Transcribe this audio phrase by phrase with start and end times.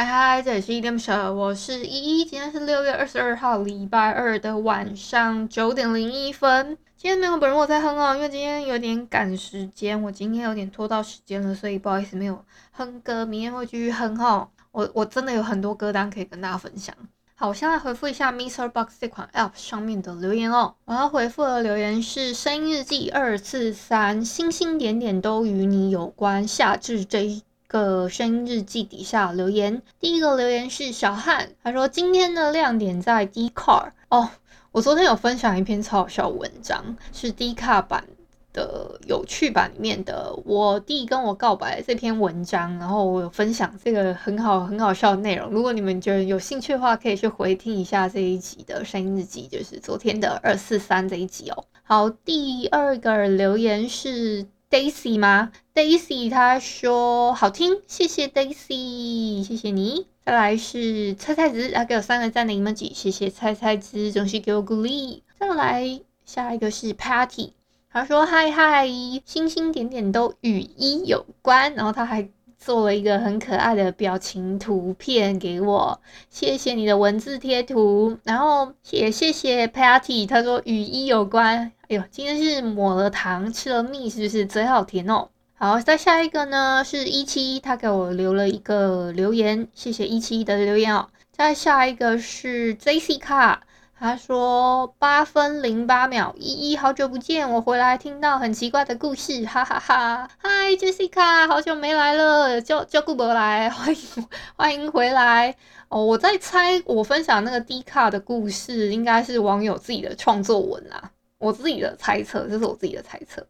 [0.00, 2.24] 嗨嗨，这里是依依恋不舍，我是依依。
[2.24, 6.78] 今天是六月二十二号，礼拜二的晚上九点零一分。
[6.96, 14.48] 今天没有本人我在哼哦，因为今天有点赶时间，我今天有点拖到时间了，所以不好意思没有哼歌，明天会继续哼哦。
[14.72, 16.94] 我我真的有很多歌单可以跟大家分享。
[17.34, 20.76] 好，我现在回复一下 MixerBox 这款 App 上面的留言哦。
[20.86, 26.48] 我要回复的留言是声音日记二四三，星星点点都与你有关。
[26.48, 34.28] 夏至这一个声音日记底下留言，第一个留言是小汉，他说今天的亮点在 D car 哦，
[34.72, 38.08] 我昨天有分享一篇超好笑文章，是 D 卡版
[38.52, 51.64] 的有趣版里面的我弟跟我告白这篇文章，然后我有分享这个很好很好笑的内容，如果你们觉得有兴趣的话，可以去回听一下这一集的声音日记，就是昨天的二四三这一集哦。
[51.84, 54.48] 好，第二个留言是。
[54.70, 55.50] Daisy 吗
[55.80, 60.08] ？Daisy 他说好听，谢谢 Daisy，谢谢你。
[60.26, 65.22] 再来是菜菜子，他给我三个赞的 emoji，谢谢菜菜子，总是给我鼓励。
[65.38, 67.52] 再来下一个是 Patty，
[67.90, 68.86] 他说嗨嗨，
[69.24, 72.28] 星星点点都与一有关，然后他还。
[72.58, 85.30] 做了一个很可爱的表情图片给我，谢谢你的文字贴图，然后也谢谢 Patty，他说与一有关，哎呦，今天是抹了糖吃了蜜，是不是嘴好甜哦？
[85.62, 91.10] 好，再下一个呢是一七一，他给我留了一个留言，谢谢一七一的留言哦。
[91.32, 93.58] 再下一个是 Jessica。
[93.94, 100.30] 他说八分零八秒，依依好久不见，我回来听到很奇怪的故事，哈哈哈，哈。
[100.38, 105.54] 嗨，Jessica，好久没来了，叫叫顾伯来，欢迎欢迎回来。
[105.88, 113.46] 哦，我在猜，我分享那个 D 卡的故事，应该是网友自己的创作文啦，我自己的猜测，这是我自己的猜测。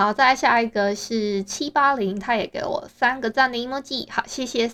[0.00, 4.70] 好，再下一个是七八零，他也给我三个赞的 emoji，好，谢谢。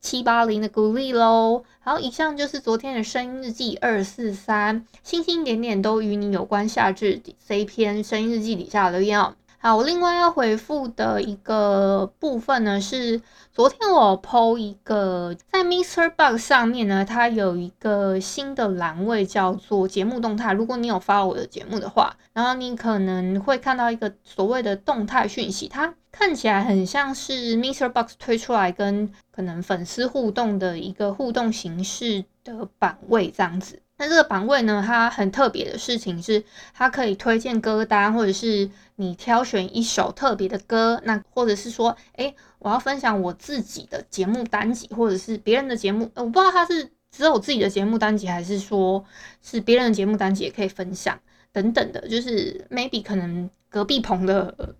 [0.00, 6.68] 七八零的鼓励喽，好，以上就是昨天的声音日记二四三，星星点点都与你有关。
[6.68, 9.36] 夏至这一篇声音日记底下留言哦。
[9.58, 13.20] 好，我另外要回复的一个部分呢，是
[13.52, 20.52] 昨天我 PO 一个在 MixerBox 上面呢，它有一个新的栏位叫做节目动态。
[20.52, 33.80] 如果你有发我的节目的话，然后你可能会看到一个所谓的动态讯息，它看起来很像是 MixerBox 推出来跟可能粉丝互动的一个互动形式的版位这样子。
[33.98, 36.44] 那这个版位呢，它很特别的事情是，
[36.74, 49.04] 它可以推荐歌单，或者是你挑选一首特别的歌，那或者是说，诶，我要分享我自己的节目单集，或者是别人的节目，我不知道他是只有自己的节目单集，还是说
[49.42, 51.18] 是别人的节目单集也可以分享
[51.52, 54.74] 等等的，就是 maybe 可能隔壁棚的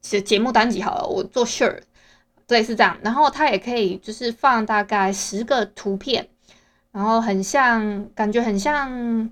[0.00, 1.80] 节节目单集好了，我做 share
[2.48, 6.28] 类似这样，然后他也可以就是放大概十个图片。
[6.92, 9.30] 然后很像，感觉很像，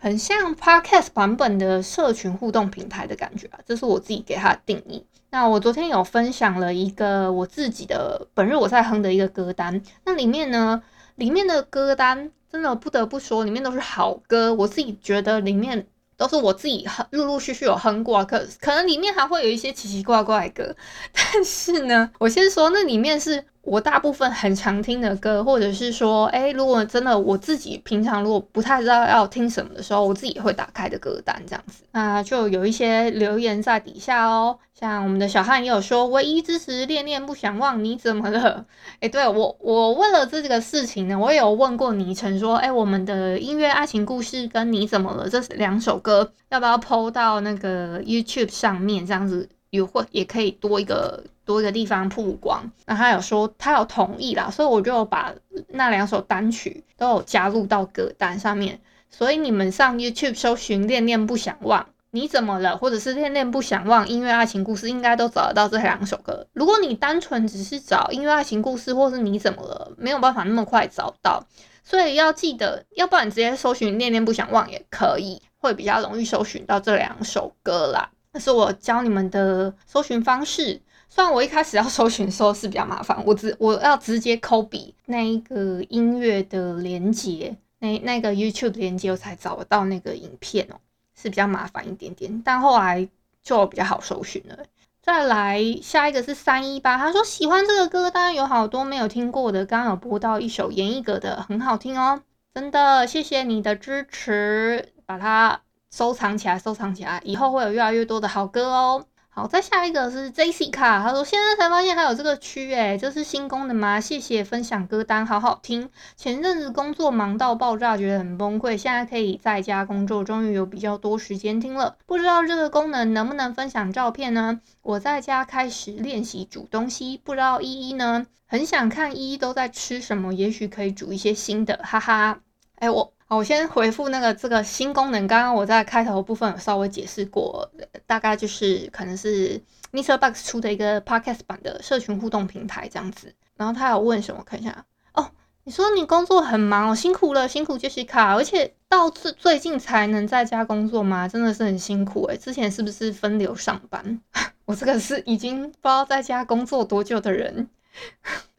[0.00, 5.04] 很像 Podcast 版本的社群互动平台的感觉啊，这是我自己给它的定义。
[5.30, 10.80] 那我昨天有分享了一个我自己的本日我在哼的一个歌单，那里面呢，
[11.16, 15.84] 里面的歌单真的不得不说，里面都是好歌，我自己觉得里面
[16.16, 20.76] 都是我自己哼，陆陆续续有哼过，可可能里面还会有一些奇奇怪怪的歌，
[21.12, 23.44] 但是呢，我先说那里面是。
[23.62, 31.84] 我大部分很常听的歌，或者是说，哎，如果真的我自己平常如果不太知道要听什么的时候，我自己会打开的歌单这样子。
[31.92, 38.64] 那就有一些留言在底下哦，像我们的小汉也有说，唯一支持恋恋不想忘，你怎么了？
[39.00, 49.48] 哎，对我，我为了这个事情呢，我也有问过倪晨说，哎，我们的音乐爱情故事跟你怎么了这两首歌，要不要 PO 到那个 YouTube 上面这样子？
[49.70, 55.32] 也会也可以多一个多一个地方曝光，那他有说他有同意啦，所以我就把
[55.68, 58.78] 那两首单曲都有加入到歌单上面，
[59.08, 62.76] 所以你们上 YouTube 搜寻《恋恋不想忘》，你怎么了？
[62.76, 66.46] 或者是《恋恋不想忘》音乐爱情故事，应该都找得到这两首歌。
[66.52, 71.42] 如果你单纯只是找音乐爱情故事，或是你怎么了，没有办法那么快找到，
[71.82, 78.10] 所以要记得，要不然直接搜寻《恋恋不想忘》也可以，会比较容易搜寻到这两首歌啦。
[78.34, 80.82] 那是我教你们的搜寻方式。
[81.08, 90.76] 虽然我一开始要搜寻的时候是比较麻烦，我直我要直接 copy 那一个音乐的连接，那那个 YouTube 连接我才找得到那个影片哦，
[91.14, 92.42] 是比较麻烦一点点。
[92.44, 93.08] 但后来
[93.42, 94.58] 就比较好搜寻了。
[95.00, 102.20] 再来下一个是三一八，他说喜欢这个歌单，有好多没有听过的，刚刚有播到一首严艺格的，很好听哦，
[102.54, 109.06] 真的谢谢你的支持，把它收藏起来，收藏起来，以后会有越来越多的好歌哦。
[109.38, 114.00] 好，再下一个是 Jessica，他说现在才发现还有这个区，诶，这是新功能吗？
[114.00, 115.88] 谢谢分享歌单，好好听。
[116.16, 121.96] 前阵子工作忙到爆炸，觉得很崩溃，现在可以在家工作，终于有比较多时间听了。
[122.04, 124.60] 不知道这个功能能不能分享照片呢？
[124.82, 128.26] 我在家开始练习煮东西，不知道依依呢？
[128.44, 132.40] 很想看依依都在吃什么，也许可以煮一些新的，哈哈。
[132.80, 133.12] 哎，我。
[133.30, 135.26] 好，我先回复那个这个新功能。
[135.26, 137.70] 刚刚我在开头部分有稍微解释过，
[138.06, 143.34] 大概就是可能是 MixerBox 出的一个 Podcast 版的社群互动平台这样子。
[143.54, 144.42] 然后他有问什么？
[144.46, 145.30] 看一下哦，
[145.64, 151.28] 你说你工作很忙，辛苦了，辛苦 Jessica，而且到最最近才能在家工作吗？
[151.28, 152.36] 真的是很辛苦诶。
[152.38, 154.22] 之前是不是分流上班？
[154.64, 157.68] 我这个是已经不知道在家工作多久的人，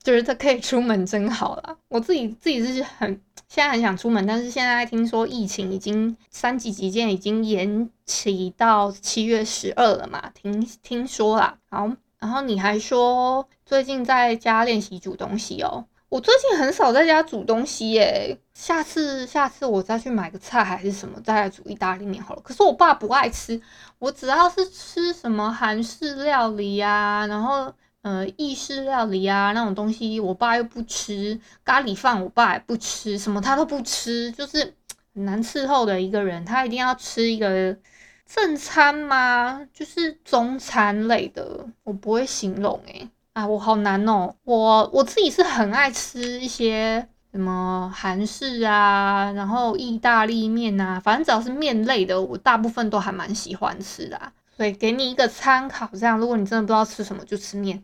[0.09, 1.75] 觉得可以出门真好啦。
[1.87, 3.21] 我自己自己是很。
[3.47, 10.31] 现在很想出门，但是现在听说疫情已经三级警戒已经延期到七月十二了嘛？
[10.35, 11.57] 听听说啦。
[11.67, 11.89] 好，
[12.19, 15.83] 然后你还说最近在家练习煮东西哦。
[16.09, 18.37] 我最近很少在家煮东西耶。
[18.53, 22.41] 下次下次我再去买个菜还是什么，再来煮意大利面好了。
[22.43, 23.59] 可是我爸不爱吃，
[23.97, 27.73] 我只要是吃什么韩式料理呀，然后。
[28.09, 34.73] 呃，意式料理啊，那种东西，我爸又不吃咖喱饭，我爸也不吃，什么他都不吃，就是
[35.13, 36.43] 很难伺候的一个人。
[36.43, 37.77] 他一定要吃一个
[38.25, 39.61] 正餐吗？
[39.71, 54.19] 就是中餐类的，我不会形容诶、啊，我好难哦、我我自己是很爱吃一些什么韩式啊，然后意大利面啊，反正只要是面类的，我大部分都还蛮喜欢吃的、
[54.59, 57.81] 对，给你一个参考，这样如果你真的不知道吃什么，就吃面，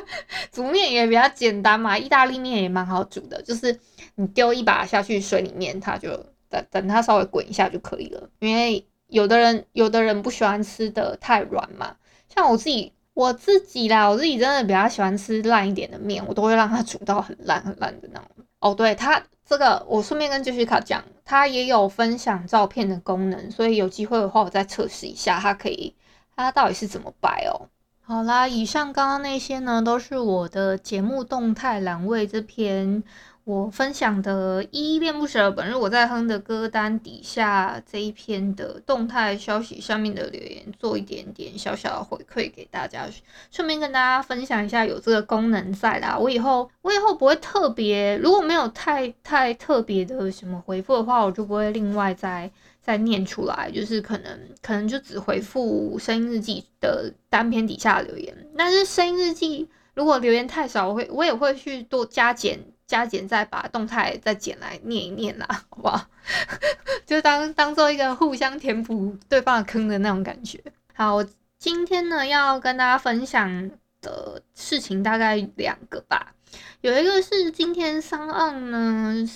[0.50, 1.98] 煮面也比较简单嘛。
[1.98, 3.78] 意大利面也蛮好煮的，就是
[4.14, 6.08] 你丢一把下去水里面，它就
[6.48, 8.30] 等等它稍微滚一下就可以了。
[8.38, 11.94] 因为有的人有的人不喜欢吃的太软嘛，
[12.34, 18.28] 像我自己我自己啦，我自己真的比较喜欢吃烂一点的面，我都会让它煮到很烂很烂的那种。
[18.60, 25.94] 哦，对，它这个我顺便跟 Jessica 讲，它也有分享照片的功能，所以有机会的话我再测试一下，它可以。
[26.36, 27.68] 它到底是怎么摆哦？
[28.02, 33.02] 好啦，以上刚刚那些呢，都是我的节目动态栏位这篇
[33.44, 43.06] 我分享的依依恋不舍本日我在哼的歌单底下这一篇的动态消息上面的留言，做一点点小小的回馈给大家，
[43.50, 46.16] 顺便跟大家分享一下有这个功能在啦。
[46.18, 52.50] 我以后我以后不会特别，如果没有太太特别的什么回复的话，我就不会另外再。
[52.80, 58.36] 再念出来，就是可能可能就只回复声音日记的单篇底下留言。
[58.58, 66.06] 但是声音日记如果留言太少，我会我也会去多加减加减，再把动态再剪来念一念啦，好不好？
[67.06, 70.62] 就当当做一个互相填补对方的坑的那种感觉。
[70.94, 71.26] 好，我
[71.58, 73.70] 今天呢要跟大家分享
[74.00, 76.34] 的事情大概两个吧，
[76.80, 79.28] 有一个是今天上岸呢。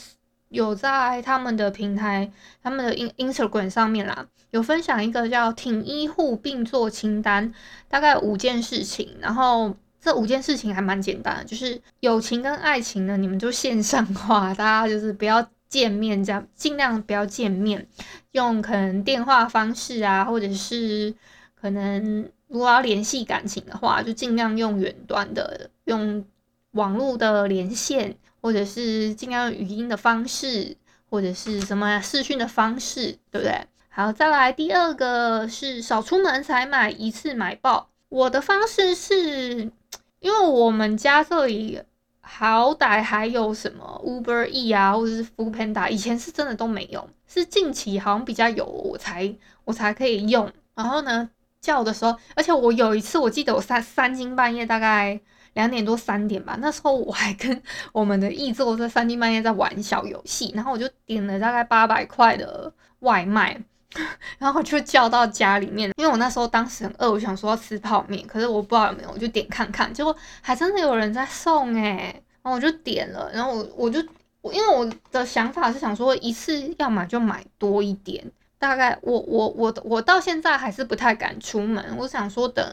[0.50, 7.52] 有在他们的平台，他们的 Instagram 上面啦，有分享一个叫“挺医护并做清单”，
[7.86, 9.18] 大概五件事情。
[9.20, 17.86] 然后这五件事情还蛮简单的，就是友情跟爱情呢，你们就线上化， 大家就是不要见面，这样尽量不要见面，
[18.32, 21.14] 用可能电话方式啊，或者是
[21.54, 26.24] 可能如果要联系感情的话，就尽量用远端的，用
[26.72, 28.16] 网络的连线。
[28.40, 30.76] 或者是尽量用语音的方式，
[31.10, 33.66] 或者是什么视讯的方式，对不对？
[33.88, 37.90] 好，再来第二个是少出门才买，一次买爆。
[38.08, 39.70] 我的方式是，
[40.20, 41.80] 因为我们家这里
[42.20, 49.34] 好歹还有什么 Uber E 啊，或者是 Foodpanda，以前是真的都没有，是近期好像比较有，我才
[49.64, 50.50] 我才可以用。
[50.74, 55.20] 然后呢，叫的时候，而且我有一次我记得我三三更半夜大概。
[55.54, 57.60] 两点多三点吧，那时候我还跟
[57.90, 63.60] 我们的易座在三更半夜在玩小游戏，然后我就点了大概八百块的外卖，
[64.38, 74.02] 然后就叫到家里面，因为我那时候当时很饿，我想说要吃泡面，可是我不知道有没有，我就点看看，结果还真的有人在送哎，然后我就点了，然后我我就
[74.40, 78.24] 我因为我的想法是想说一次要买就买多一点，
[78.58, 82.64] 大概我我我我到现在还是不太敢出门，我想说等。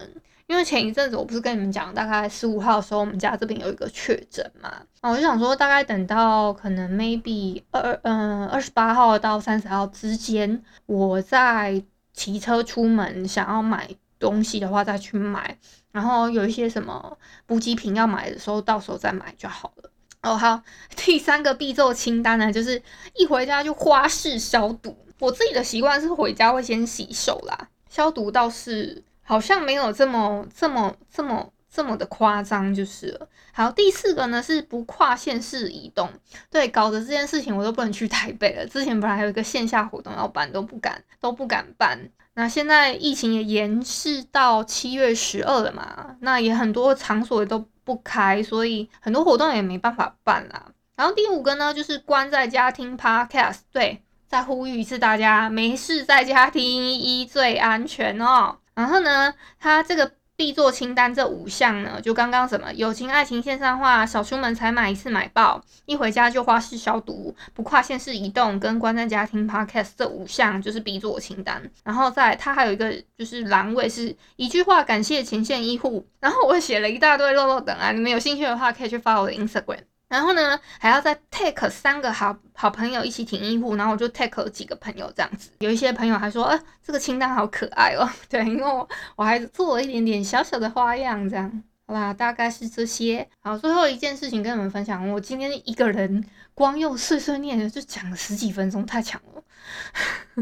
[0.48, 4.70] 因为前一阵子我不是跟你们讲，大概十五号的时候，我们家这边有一个确诊嘛，
[5.02, 11.84] 啊我就想说，大概等到可能 maybe 二嗯二十八号到三十号之间，我再
[12.14, 15.58] 骑车出门，想要买东西的话再去买，
[15.92, 19.90] 然后有一些什么补给品要买的时候，到时候再买就好了。
[20.22, 20.62] 哦，好，
[20.96, 22.82] 第三个必做清单呢，就是
[23.16, 24.96] 一回家就花式消毒。
[25.20, 33.28] 我自己的习惯是回家会先洗手啦，消毒倒是好像没有这么这么这么这么的夸张，就是了。
[33.52, 36.10] 好，第四个呢是不跨县市移动，
[36.50, 38.66] 对，搞得这件事情我都不能去台北了。
[38.66, 42.00] 之前本来还有一个线下活动要办，都不敢都不敢办。
[42.36, 47.66] 那现在疫情也延迟到七月十二了嘛，那也很多场所也都。
[47.86, 50.72] 不开，所以很多活动也没办法办啦。
[50.96, 53.60] 然后第五个呢，就是关在家听 Podcast。
[53.72, 58.58] 对，再呼吁一次，大家没事在家听依依最安全哦。
[58.76, 60.12] 然后呢，它这个。
[60.38, 71.62] 必做清单这五项呢，就刚刚什么友情、爱情线上化，少出门才买一次买爆，一回家就花式消毒，不跨线式移动，跟关在家听 Podcast 这五项就是必做清单。
[71.86, 76.06] 然后再它还有一个就是栏位是一句话感谢前线医护。
[76.20, 79.80] 然后我写了一大堆漏漏等啊，你们有兴趣的话可以去发我的 Instagram。
[80.08, 85.50] 然后呢，还要再 take 三个好好朋友一起挺医护，然后我就 take 了几个朋友这样子。
[85.60, 88.10] 有一些朋友还说，呃，这个清单好可爱哦。
[88.30, 91.64] 对，因为我我还做了一点点小小的花样，这样。
[91.88, 93.28] 好啦，大概是这些。
[93.42, 99.44] 好，最后一件事情跟你们分享，我今天一个人光用碎碎念就讲了十几分钟，太强了。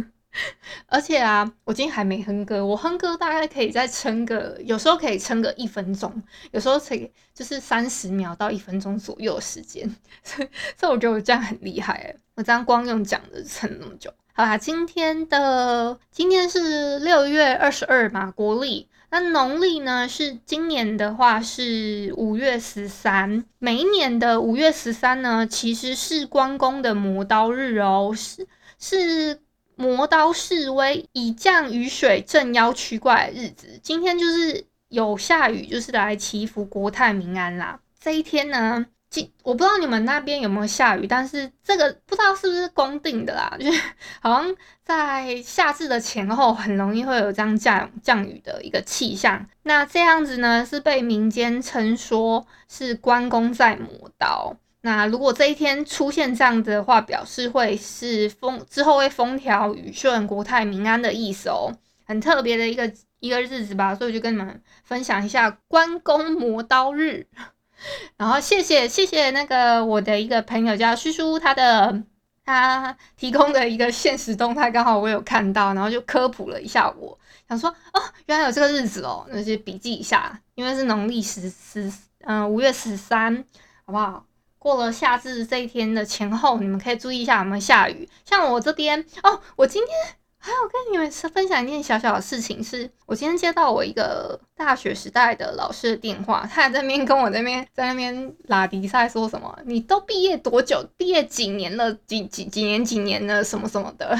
[0.87, 6.11] 而且啊，我今天还没哼歌，我哼歌大概可以再撑个，有时候可以撑个一分钟，
[6.51, 9.87] 有时候可以就是三十秒到一分钟左右的时间，
[10.23, 14.11] 所 以所以我觉得我这样很厉害诶，我这样光用讲的撑那么久。
[14.33, 28.47] 好啦，今天的今天是六月二十二嘛，国历，那农历呢是今年的话是五月十三，每一年的五月十三呢其实是关公的磨刀日哦，是
[28.79, 29.39] 是。
[29.75, 37.79] 磨刀示威，以降雨水镇妖驱怪的日子，今天就是有下雨，就是来祈福国泰民安啦。
[37.99, 43.81] 这一天呢，今我不知道你们那边有没有下雨，但是这个不知道是不是公定的啦， 就是
[44.21, 49.47] 好像在夏至的前后，很容易会有这样降降雨的一个气象。
[49.63, 54.55] 那这样子呢，是被民间称说是关公在磨刀。
[54.85, 61.71] 那如果这一天出现这样的话，表示会是风之后会风调雨顺、国泰民安的意思哦，
[62.05, 67.25] 很特别的一个一个日子吧，所以我就跟你们分享一下关公磨刀日。
[68.17, 72.03] 然后谢谢谢谢那个我的一个朋友叫叔叔，他的
[72.43, 81.89] 他提供的一个现实动态，刚好我有看到，然后就科普了一下，我想说哦，原来有这个日子哦，那就笔记一下，因为是农历十十
[82.25, 83.45] 嗯五月十三，
[83.85, 84.25] 好不好？
[84.63, 88.07] 过了夏至这一天的前后，你们可以注意一下有没有下雨。
[88.23, 89.93] 像我这边哦，我今天
[90.37, 100.81] 还有跟你们分享一件小小的事情是，我今天接到我一个大学时代的老师的电话，他还在那边跟我那边在那边拉迪赛说什么，你都毕业多久？
[100.95, 101.93] 毕业几年了？
[101.93, 103.43] 几几几年几年了？
[103.43, 104.17] 什么什么的。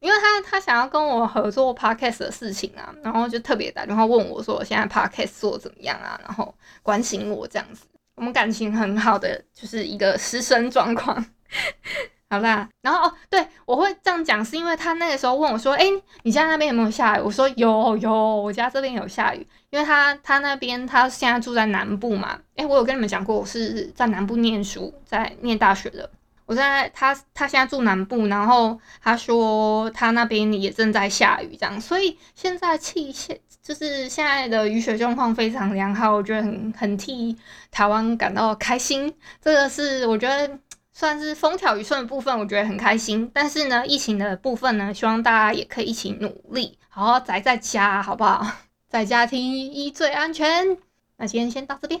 [0.00, 6.20] 因为他他想要跟我合作 podcast 的事情啊，然后就特别打电话问我说，我现在 podcast 做怎么样啊？
[6.24, 7.86] 然后关心我这样子。
[8.16, 11.24] 我们感情很好的就是一个师生状况，
[12.28, 15.84] 好啦，然后哦，对，我会这样讲，是因为他那个时候问我说：“哎，
[16.22, 26.10] 你家那边有没有下雨？”我说：“有有，我家这边有下雨。”因为他他那边他现在住在南部嘛，哎，我有跟你们讲过，我是在南部念书，在念大学的。
[26.46, 33.38] 我在他他现在住南部，然后他说他那边也正在下雨，这样，所以现在气现。
[33.66, 37.36] 就是现在的雨雪状况非常良好，我觉得很很替
[37.72, 39.12] 台湾感到开心。
[39.42, 40.56] 这个是我觉得
[40.92, 43.28] 算是风调雨顺的部分，我觉得很开心。
[43.34, 48.46] 但是呢，疫情的部分呢，希望大家也可以一起努力，好好宅在家，好不好？
[48.88, 50.78] 在家听医最安全。
[51.16, 52.00] 那今天先到这边。